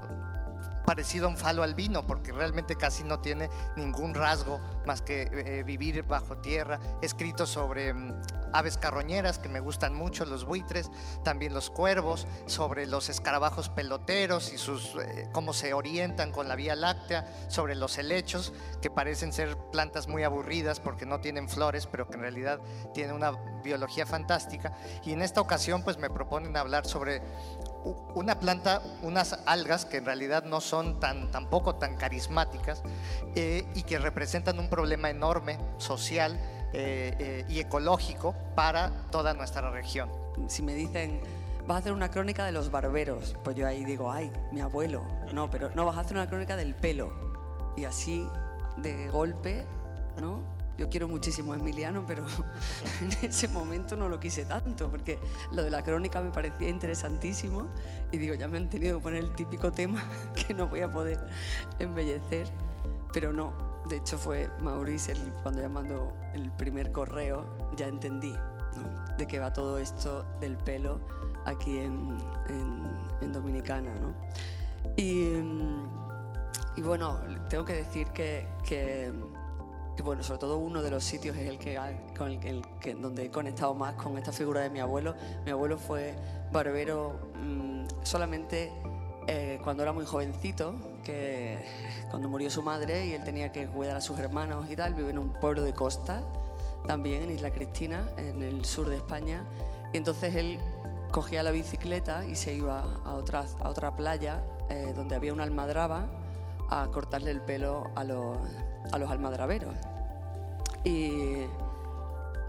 [0.89, 5.61] parecido a un falo albino, porque realmente casi no tiene ningún rasgo más que eh,
[5.61, 6.79] vivir bajo tierra.
[7.03, 8.19] Escrito sobre mm,
[8.53, 10.89] aves carroñeras que me gustan mucho, los buitres,
[11.23, 16.55] también los cuervos, sobre los escarabajos peloteros y sus eh, cómo se orientan con la
[16.55, 21.85] Vía Láctea, sobre los helechos, que parecen ser plantas muy aburridas porque no tienen flores,
[21.85, 22.59] pero que en realidad
[22.95, 24.73] tienen una biología fantástica.
[25.05, 27.21] Y en esta ocasión pues me proponen hablar sobre
[28.15, 32.81] una planta, unas algas que en realidad no son tan, tampoco tan carismáticas
[33.35, 36.39] eh, y que representan un problema enorme social
[36.73, 40.09] eh, eh, y ecológico para toda nuestra región.
[40.47, 41.21] Si me dicen,
[41.67, 45.03] vas a hacer una crónica de los barberos, pues yo ahí digo, ay, mi abuelo.
[45.33, 47.11] No, pero no, vas a hacer una crónica del pelo.
[47.75, 48.27] Y así,
[48.77, 49.65] de golpe,
[50.19, 50.58] ¿no?
[50.79, 52.23] Yo quiero muchísimo a Emiliano, pero
[53.01, 55.19] en ese momento no lo quise tanto, porque
[55.51, 57.67] lo de la crónica me parecía interesantísimo
[58.13, 60.01] y digo, ya me han tenido que poner el típico tema
[60.47, 61.19] que no voy a poder
[61.79, 62.47] embellecer,
[63.11, 63.67] pero no.
[63.89, 68.33] De hecho fue Maurice el, cuando llamando el primer correo, ya entendí
[69.17, 71.01] de qué va todo esto del pelo
[71.45, 72.17] aquí en,
[73.21, 73.93] en, Dominicana.
[73.95, 74.13] ¿no?
[74.95, 75.33] Y,
[76.77, 79.11] y, bueno, tengo que decir que, que
[80.01, 81.79] bueno, sobre todo uno de los sitios es el que,
[82.17, 85.15] con el, que, donde he conectado más con esta figura de mi abuelo.
[85.45, 86.15] Mi abuelo fue
[86.51, 88.71] barbero mm, solamente
[89.27, 91.57] eh, cuando era muy jovencito, que
[92.09, 95.11] cuando murió su madre y él tenía que cuidar a sus hermanos y tal, vive
[95.11, 96.23] en un pueblo de costa,
[96.87, 99.43] también en Isla Cristina, en el sur de España.
[99.93, 100.59] Y entonces él
[101.11, 105.43] cogía la bicicleta y se iba a otra, a otra playa eh, donde había una
[105.43, 106.07] almadraba
[106.69, 108.37] a cortarle el pelo a los,
[108.91, 109.75] a los almadraberos.
[110.83, 111.45] Y,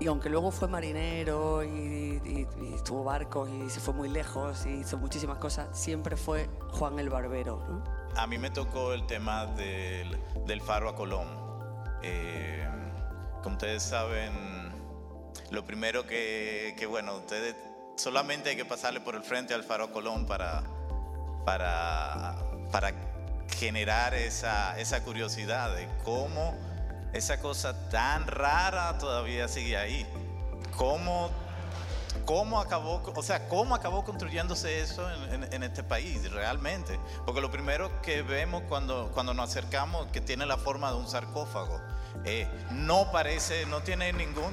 [0.00, 2.46] y aunque luego fue marinero y,
[2.84, 7.10] tuvo barcos y se fue muy lejos y hizo muchísimas cosas, siempre fue Juan el
[7.10, 7.62] Barbero.
[8.16, 11.28] A mí me tocó el tema del, del faro a Colón.
[12.02, 12.66] Eh,
[13.42, 14.72] como ustedes saben,
[15.50, 17.54] lo primero que, que, bueno, ustedes
[17.96, 20.62] solamente hay que pasarle por el frente al faro a Colón para,
[21.44, 22.36] para,
[22.72, 23.09] para
[23.56, 26.54] generar esa, esa curiosidad de cómo
[27.12, 30.06] esa cosa tan rara todavía sigue ahí.
[30.76, 31.30] ¿Cómo,
[32.24, 36.98] cómo acabó, o sea, cómo acabó construyéndose eso en, este país realmente?
[37.26, 41.08] Porque lo primero que vemos cuando, cuando nos acercamos, que tiene la forma de un
[41.08, 41.80] sarcófago,
[42.24, 44.52] Eh, no parece, no tiene ningún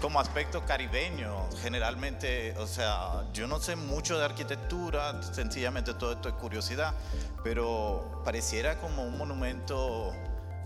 [0.00, 6.28] como aspecto caribeño, generalmente, o sea, yo no sé mucho de arquitectura, sencillamente todo esto
[6.28, 6.94] es curiosidad,
[7.42, 10.12] pero pareciera como un monumento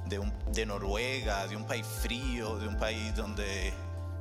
[0.07, 3.73] de, un- de Noruega, de un país frío, de un país donde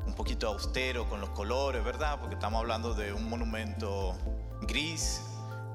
[0.08, 2.19] un poquito austero con los colores, ¿verdad?
[2.19, 4.15] Porque estamos hablando de un monumento
[4.62, 5.21] gris,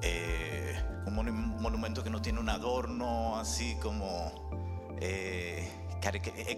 [0.01, 4.49] eh, un monu- monumento que no tiene un adorno así como
[4.99, 5.69] eh,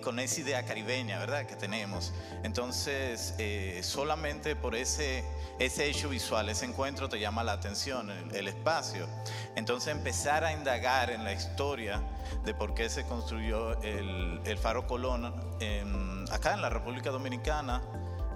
[0.04, 1.46] con esa idea caribeña, ¿verdad?
[1.46, 2.14] Que tenemos.
[2.44, 5.24] Entonces, eh, solamente por ese,
[5.60, 9.08] ese hecho visual, ese encuentro te llama la atención, el, espacio.
[9.56, 12.02] Entonces, empezar a indagar en la historia
[12.44, 17.82] de por qué se construyó el, Faro Colón en- acá en la República Dominicana,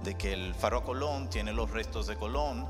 [0.04, 2.68] de que el Faro Colón tiene los restos de Colón,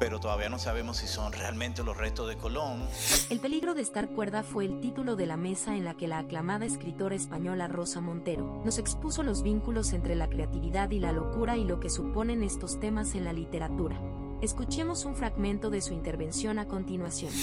[0.00, 2.88] pero todavía no sabemos si son realmente los restos de Colón.
[3.28, 6.18] El peligro de estar cuerda fue el título de la mesa en la que la
[6.20, 11.58] aclamada escritora española Rosa Montero nos expuso los vínculos entre la creatividad y la locura
[11.58, 14.00] y lo que suponen estos temas en la literatura.
[14.40, 17.34] Escuchemos un fragmento de su intervención a continuación.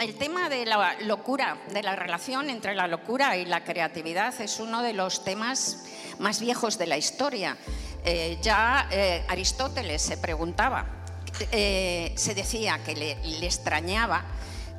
[0.00, 4.60] El tema de la locura, de la relación entre la locura y la creatividad es
[4.60, 5.84] uno de los temas
[6.18, 7.58] más viejos de la historia.
[8.02, 10.97] Eh, ya eh, Aristóteles se preguntaba,
[11.52, 14.24] eh, se decía que le, extrañaba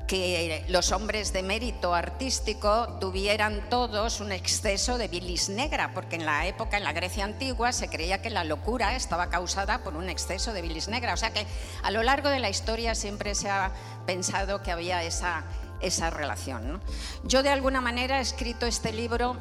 [0.08, 6.26] que los hombres de mérito artístico tuvieran todos un exceso de bilis negra, porque en
[6.26, 10.10] la época, en la Grecia antigua, se creía que la locura estaba causada por un
[10.10, 11.14] exceso de bilis negra.
[11.14, 11.46] O sea que
[11.84, 13.72] a lo largo de la historia siempre se ha
[14.08, 15.44] pensado que había esa,
[15.80, 16.82] esa relación.
[17.24, 19.38] Yo de alguna manera he escrito este libro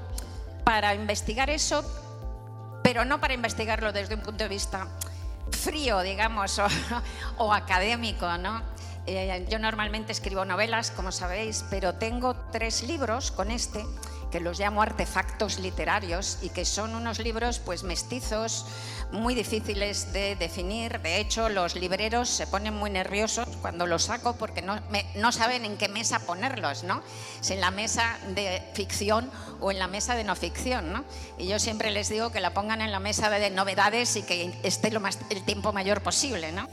[0.65, 1.83] para investigar eso,
[2.83, 4.87] pero no para investigarlo desde un punto de vista
[5.53, 6.61] frío, digamos,
[7.39, 8.63] o, académico, ¿no?
[9.07, 13.85] Eh, yo normalmente escribo novelas, como sabéis, pero tengo tres libros con este
[14.31, 18.67] que los llamo artefactos literarios y que son unos libros pues mestizos
[19.13, 21.01] muy difíciles de definir.
[21.01, 25.33] De hecho, los libreros se ponen muy nerviosos cuando los saco porque no, me- no
[25.33, 27.03] saben en qué mesa ponerlos, ¿no?
[27.41, 31.05] Si en la mesa de ficción o en la mesa de no ficción, ¿no?
[31.39, 34.55] Y yo siempre les digo que la pongan en la mesa de novedades y que
[34.63, 36.69] esté lo más, el tiempo mayor posible, ¿no?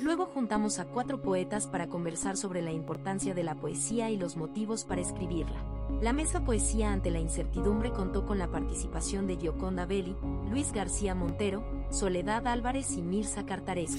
[0.00, 4.36] Luego juntamos a cuatro poetas para conversar sobre la importancia de la poesía y los
[4.36, 5.64] motivos para escribirla.
[6.02, 10.14] La mesa Poesía ante la incertidumbre contó con la participación de Gioconda Belli,
[10.50, 13.98] Luis García Montero, Soledad Álvarez y Mirza Cartaresco.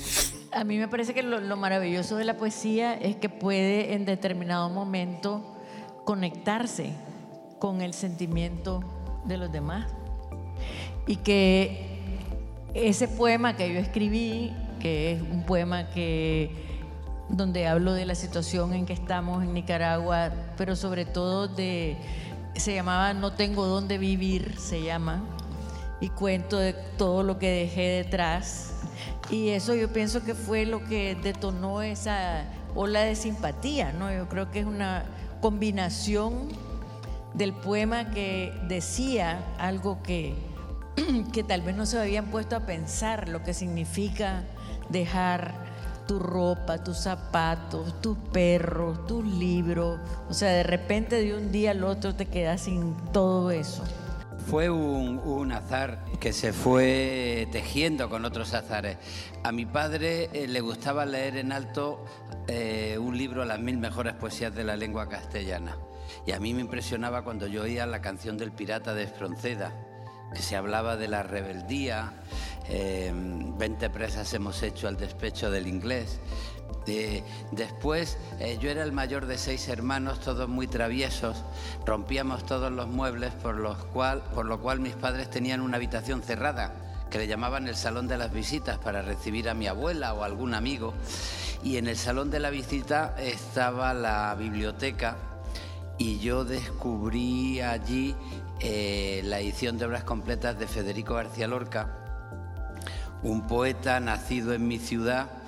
[0.52, 4.06] A mí me parece que lo, lo maravilloso de la poesía es que puede en
[4.06, 5.56] determinado momento
[6.06, 6.94] conectarse
[7.60, 8.84] con el sentimiento
[9.26, 9.88] de los demás.
[11.08, 12.00] Y que
[12.74, 16.68] ese poema que yo escribí, que es un poema que
[17.30, 21.98] donde hablo de la situación en que estamos en Nicaragua, pero sobre todo de
[22.56, 25.24] se llamaba No tengo dónde vivir, se llama,
[26.02, 28.74] y cuento de todo lo que dejé detrás.
[29.30, 34.12] Y eso yo pienso que fue lo que detonó esa ola de simpatía, ¿no?
[34.12, 35.06] Yo creo que es una
[35.42, 36.50] combinación
[37.34, 40.36] del poema que decía algo que,
[41.34, 44.44] que tal vez no se habían puesto a pensar, lo que significa
[44.90, 45.70] dejar
[46.08, 50.00] tu ropa, tus zapatos, tus perros, tus libros.
[50.28, 53.84] O sea, de repente de un día al otro te quedas sin todo eso.
[54.50, 58.98] Fue un, azar que se fue tejiendo con otros azares.
[59.44, 62.04] A mi padre eh, le gustaba leer en alto
[62.48, 65.78] eh, un libro, Las mil mejores poesías de la lengua castellana.
[66.26, 69.72] Y a mí me impresionaba cuando yo oía la canción del pirata de Espronceda,
[70.34, 72.14] que se hablaba de la rebeldía,
[72.70, 76.20] eh, 20 presas hemos hecho al despecho del inglés.
[77.52, 81.44] Después eh, yo era el mayor de seis hermanos, todos muy traviesos,
[81.86, 86.22] rompíamos todos los muebles, por, los cual, por lo cual mis padres tenían una habitación
[86.24, 86.74] cerrada
[87.10, 90.54] que le llamaban el salón de las visitas para recibir a mi abuela o algún
[90.54, 90.94] amigo.
[91.64, 95.18] Y en el salón de la visita estaba la biblioteca
[95.98, 98.16] y yo descubrí allí
[98.60, 101.96] eh, la edición de obras completas de Federico García Lorca,
[103.22, 105.39] un poeta nacido en mi ciudad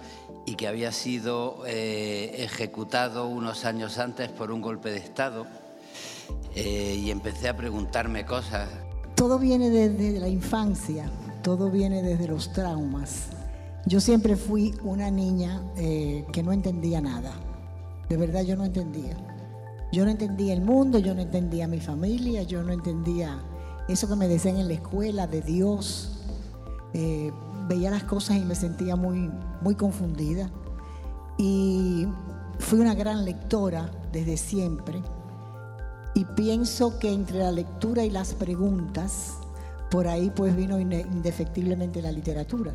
[0.46, 5.46] y que había sido eh, ejecutado unos años antes por un golpe de Estado.
[6.56, 8.70] Eh, y empecé a preguntarme cosas.
[9.16, 11.10] Todo viene desde la infancia,
[11.44, 13.28] todo viene desde los traumas.
[13.86, 17.34] Yo siempre fui una niña eh, que no entendía nada.
[18.10, 19.16] De verdad yo no entendía.
[19.92, 23.44] Yo no entendía el mundo, yo no entendía mi familia, yo no entendía
[23.88, 26.18] eso que me decían en la escuela de Dios.
[27.72, 30.50] Veía las cosas y me sentía muy, muy confundida.
[31.38, 32.06] Y
[32.60, 35.02] fui una gran lectora desde siempre.
[36.14, 39.36] Y pienso que entre la lectura y las preguntas,
[39.90, 42.74] por ahí pues vino indefectiblemente la literatura,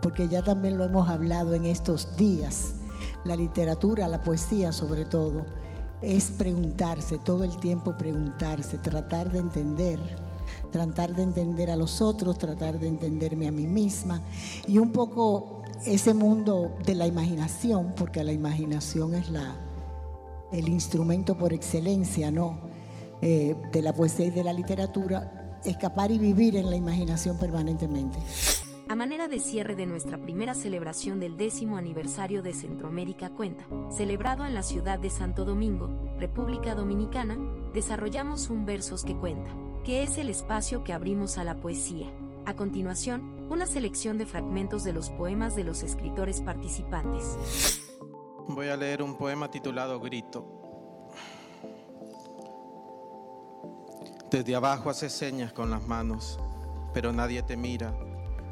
[0.00, 2.74] porque ya también lo hemos hablado en estos días.
[3.24, 5.44] La literatura, la poesía sobre todo,
[6.00, 9.98] es preguntarse, todo el tiempo preguntarse, tratar de entender,
[10.70, 14.22] tratar de entender a los otros, tratar de entenderme a mí misma
[14.66, 19.56] y un poco ese mundo de la imaginación, porque la imaginación es la,
[20.52, 22.60] el instrumento por excelencia, ¿no?
[23.22, 28.18] Eh, de la poesía y de la literatura, escapar y vivir en la imaginación permanentemente.
[28.88, 34.44] A manera de cierre de nuestra primera celebración del décimo aniversario de Centroamérica Cuenta, celebrado
[34.46, 35.88] en la ciudad de Santo Domingo,
[36.20, 37.36] República Dominicana,
[37.74, 39.50] desarrollamos un Versos que Cuenta,
[39.86, 42.08] que es el espacio que abrimos a la poesía.
[42.44, 47.78] A continuación, una selección de fragmentos de los poemas de los escritores participantes.
[48.48, 50.44] Voy a leer un poema titulado Grito.
[54.28, 56.40] Desde abajo haces señas con las manos,
[56.92, 57.96] pero nadie te mira,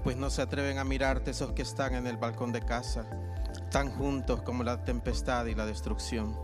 [0.05, 3.11] pues no se atreven a mirarte esos que están en el balcón de casa,
[3.73, 6.44] tan juntos como la tempestad y la destrucción.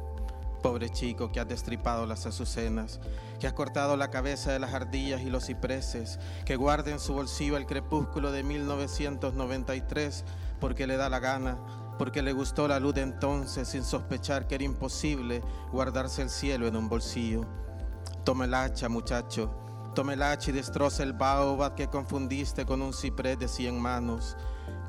[0.63, 3.01] Pobre chico que has destripado las azucenas,
[3.39, 7.15] que has cortado la cabeza de las ardillas y los cipreses, que guarda en su
[7.15, 10.25] bolsillo el crepúsculo de 1993
[10.61, 11.59] porque le da la gana,
[11.99, 15.43] porque le gustó la luz de entonces sin sospechar que era imposible
[15.73, 17.47] guardarse el cielo en un bolsillo.
[18.25, 19.51] Toma el hacha, muchacho,
[19.95, 24.37] toma el hacha y destroza el baobab que confundiste con un ciprés de cien manos.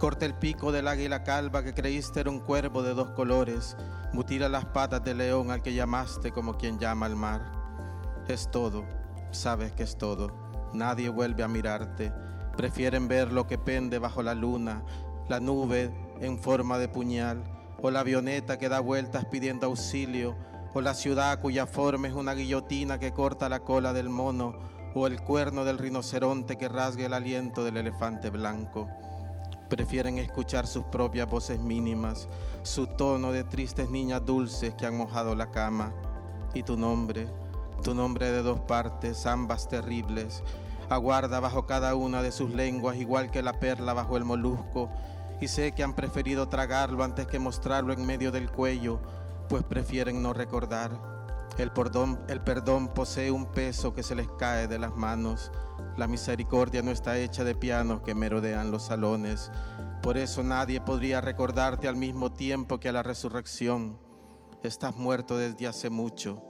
[0.01, 3.77] Corta el pico del águila calva que creíste era un cuervo de dos colores.
[4.13, 7.43] Mutila las patas del león al que llamaste como quien llama al mar.
[8.27, 8.83] Es todo,
[9.29, 10.31] sabes que es todo.
[10.73, 12.11] Nadie vuelve a mirarte.
[12.57, 14.83] Prefieren ver lo que pende bajo la luna,
[15.29, 17.43] la nube en forma de puñal,
[17.79, 20.35] o la avioneta que da vueltas pidiendo auxilio,
[20.73, 24.55] o la ciudad cuya forma es una guillotina que corta la cola del mono,
[24.95, 28.89] o el cuerno del rinoceronte que rasga el aliento del elefante blanco.
[29.71, 32.27] Prefieren escuchar sus propias voces mínimas,
[32.61, 35.93] su tono de tristes niñas dulces que han mojado la cama.
[36.53, 37.29] Y tu nombre,
[37.81, 40.43] tu nombre de dos partes, ambas terribles,
[40.89, 44.89] aguarda bajo cada una de sus lenguas igual que la perla bajo el molusco.
[45.39, 48.99] Y sé que han preferido tragarlo antes que mostrarlo en medio del cuello,
[49.47, 50.91] pues prefieren no recordar.
[51.57, 55.49] El perdón, posee un peso que se les cae de las manos.
[55.97, 59.51] La misericordia no está hecha de pianos que merodean los salones.
[60.01, 63.99] Por eso nadie podría recordarte al mismo tiempo que a la resurrección.
[64.63, 66.41] Estás muerto desde hace mucho,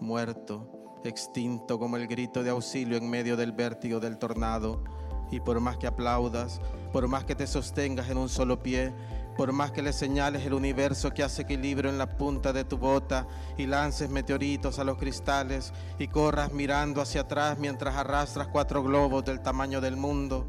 [0.00, 4.82] muerto, extinto como el grito de auxilio en medio del vértigo del tornado.
[5.30, 6.60] Y por más que aplaudas,
[6.92, 8.92] por más que te sostengas en un solo pie,
[9.40, 12.76] por más que le señales el universo que hace equilibrio en la punta de tu
[12.76, 13.26] bota
[13.56, 19.24] y lances meteoritos a los cristales y corras mirando hacia atrás mientras arrastras cuatro globos
[19.24, 20.46] del tamaño del mundo,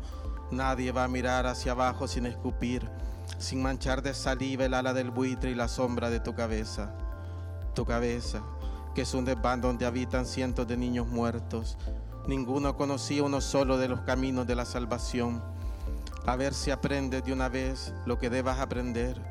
[0.52, 2.86] nadie va a mirar hacia abajo sin escupir,
[3.38, 6.94] sin manchar de saliva el ala del buitre y la sombra de tu cabeza.
[7.74, 8.44] Tu cabeza,
[8.94, 11.78] que es un desván donde habitan cientos de niños muertos.
[12.28, 15.51] Ninguno conocía uno solo de los caminos de la salvación
[16.26, 19.22] a ver si aprendes de una vez lo que debas aprender,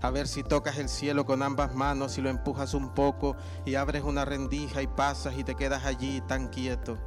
[0.00, 3.76] a ver si tocas el cielo con ambas manos y lo empujas un poco y
[3.76, 6.98] abres una rendija y pasas y te quedas allí tan quieto,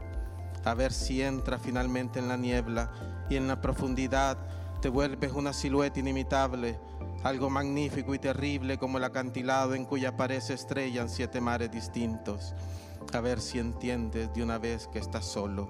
[0.63, 2.91] a ver si entras finalmente en la niebla
[3.29, 4.38] y en la profundidad
[4.81, 6.79] te vuelves una silueta inimitable,
[7.23, 12.53] algo magnífico y terrible como el acantilado en cuya pared se estrellan siete mares distintos,
[13.13, 15.69] a ver si entiendes de una vez que estás solo,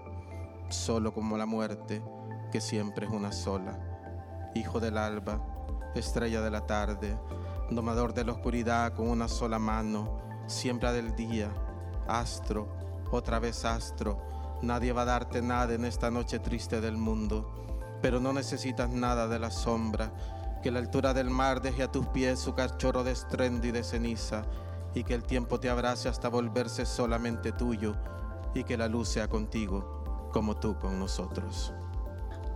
[0.70, 2.04] solo como la muerte
[2.56, 3.78] que siempre es una sola.
[4.56, 5.42] Hijo del alba,
[5.94, 7.20] estrella de la tarde,
[7.70, 11.52] domador de la oscuridad con una sola mano, siembra del día,
[12.08, 12.70] astro,
[13.12, 14.22] otra vez astro.
[14.62, 19.28] Nadie va a darte nada en esta noche triste del mundo, pero no necesitas nada
[19.28, 20.14] de la sombra.
[20.64, 23.84] Que la altura del mar deje a tus pies su cachorro de estruendo y de
[23.84, 24.44] ceniza,
[24.94, 27.98] y que el tiempo te abrace hasta volverse solamente tuyo,
[28.54, 31.74] y que la luz sea contigo, como tú con nosotros.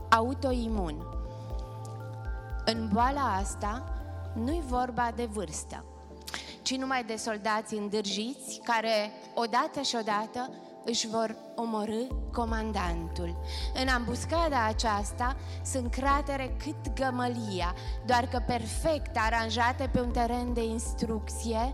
[0.09, 1.05] Autoimun.
[2.65, 3.83] În boala asta
[4.33, 5.83] nu-i vorba de vârstă,
[6.61, 10.49] ci numai de soldați îndârjiți care, odată și odată,
[10.89, 13.37] își vor omorâ comandantul.
[13.81, 15.35] În ambuscada aceasta
[15.65, 17.75] sunt cratere cât gămălia,
[18.05, 21.73] doar că perfect aranjate pe un teren de instrucție,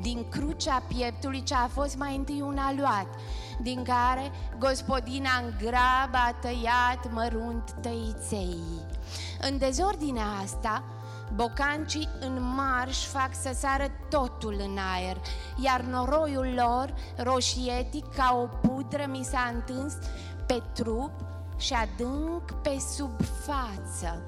[0.00, 3.06] din crucea pieptului ce a fost mai întâi un aluat,
[3.62, 8.58] din care gospodina în grabă a tăiat mărunt tăiței.
[9.40, 10.84] În dezordinea asta,
[11.34, 15.16] Bocancii în marș fac să sară totul în aer,
[15.56, 19.94] iar noroiul lor, roșietic ca o pudră, mi s-a întins
[20.46, 21.10] pe trup
[21.56, 24.22] și adânc pe sub față.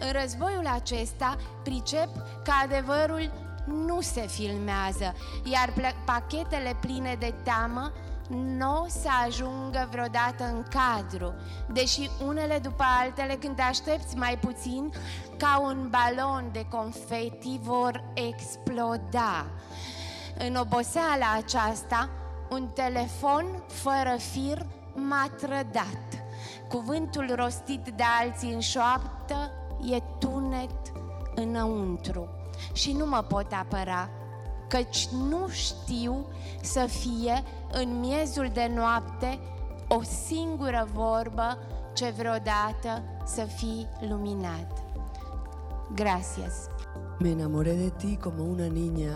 [0.00, 2.08] În războiul acesta pricep
[2.44, 3.30] că adevărul
[3.66, 5.14] nu se filmează,
[5.44, 5.72] iar
[6.04, 7.92] pachetele pline de teamă
[8.28, 11.34] nu o să ajungă vreodată în cadru,
[11.72, 14.92] deși unele după altele, când te aștepți mai puțin,
[15.36, 19.46] ca un balon de confeti vor exploda.
[20.38, 22.08] În oboseala aceasta,
[22.50, 26.24] un telefon fără fir m-a trădat.
[26.68, 29.50] Cuvântul rostit de alții în șoaptă
[29.90, 30.92] e tunet
[31.34, 32.28] înăuntru
[32.72, 34.08] și nu mă pot apăra,
[34.74, 36.26] căci nu știu
[36.62, 39.38] să fie în miezul de noapte
[39.88, 41.58] o singură vorbă
[41.92, 44.82] ce vreodată să fie luminat.
[45.94, 46.54] Gracias.
[47.18, 49.14] Me enamoré de ti como una niña,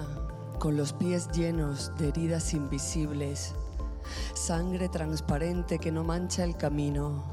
[0.59, 3.55] con los pies llenos de heridas invisibles,
[4.35, 7.25] sangre transparente que no mancha el camino.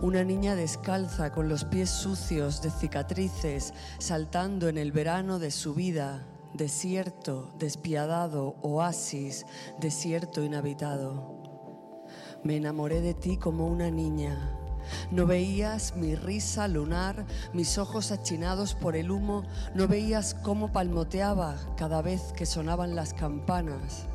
[0.00, 5.72] Una niña descalza con los pies sucios de cicatrices, saltando en el verano de su
[5.74, 9.46] vida desierto, despiadado, oasis,
[9.78, 11.40] desierto inhabitado.
[12.42, 14.56] Me enamoré de ti como una niña.
[15.10, 19.44] No veías mi risa lunar, mis ojos achinados por el humo,
[19.74, 24.06] no veías cómo palmoteaba cada vez que sonaban las campanas.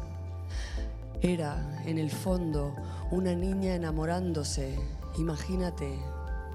[1.21, 2.75] Era, en el fondo,
[3.11, 4.77] una niña enamorándose,
[5.17, 5.99] imagínate,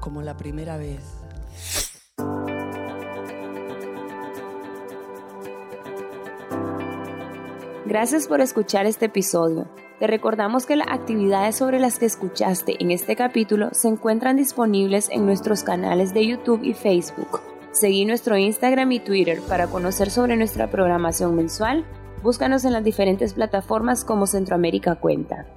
[0.01, 1.03] como la primera vez.
[7.91, 9.68] Gracias por escuchar este episodio.
[9.99, 15.09] Te recordamos que las actividades sobre las que escuchaste en este capítulo se encuentran disponibles
[15.11, 17.41] en nuestros canales de YouTube y Facebook.
[17.72, 21.84] Seguí nuestro Instagram y Twitter para conocer sobre nuestra programación mensual.
[22.22, 25.49] Búscanos en las diferentes plataformas como Centroamérica Cuenta.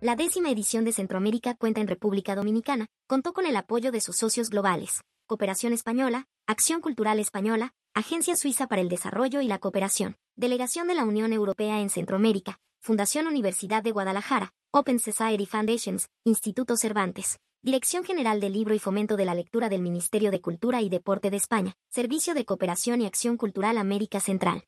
[0.00, 4.16] La décima edición de Centroamérica Cuenta en República Dominicana contó con el apoyo de sus
[4.16, 10.16] socios globales, Cooperación Española, Acción Cultural Española, Agencia Suiza para el Desarrollo y la Cooperación,
[10.40, 16.78] Delegación de la Unión Europea en Centroamérica, Fundación Universidad de Guadalajara, Open Society Foundations, Instituto
[16.78, 20.88] Cervantes, Dirección General del Libro y Fomento de la Lectura del Ministerio de Cultura y
[20.88, 24.64] Deporte de España, Servicio de Cooperación y Acción Cultural América Central.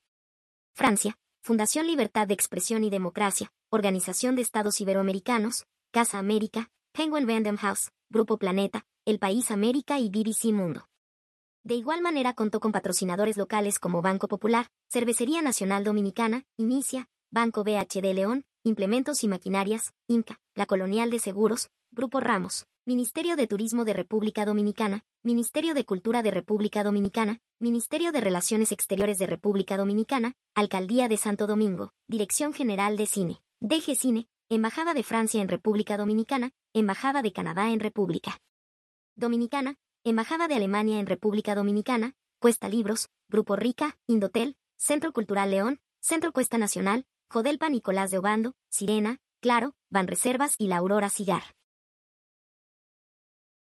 [0.75, 7.57] Francia, Fundación Libertad de Expresión y Democracia, Organización de Estados Iberoamericanos, Casa América, Penguin Random
[7.57, 10.91] House, Grupo Planeta, El País América y BBC Mundo.
[11.65, 17.63] De igual manera contó con patrocinadores locales como Banco Popular, Cervecería Nacional Dominicana, Inicia, Banco
[17.63, 23.85] BHD León, Implementos y Maquinarias, Inca, La Colonial de Seguros, Grupo Ramos, Ministerio de Turismo
[23.85, 29.77] de República Dominicana, Ministerio de Cultura de República Dominicana, Ministerio de Relaciones Exteriores de República
[29.77, 35.49] Dominicana, Alcaldía de Santo Domingo, Dirección General de Cine, DG Cine, Embajada de Francia en
[35.49, 38.39] República Dominicana, Embajada de Canadá en República
[39.15, 45.80] Dominicana, Embajada de Alemania en República Dominicana, Cuesta Libros, Grupo Rica, Indotel, Centro Cultural León,
[46.00, 51.42] Centro Cuesta Nacional, Jodelpa Nicolás de Obando, Sirena, Claro, Banreservas y La Aurora Cigar.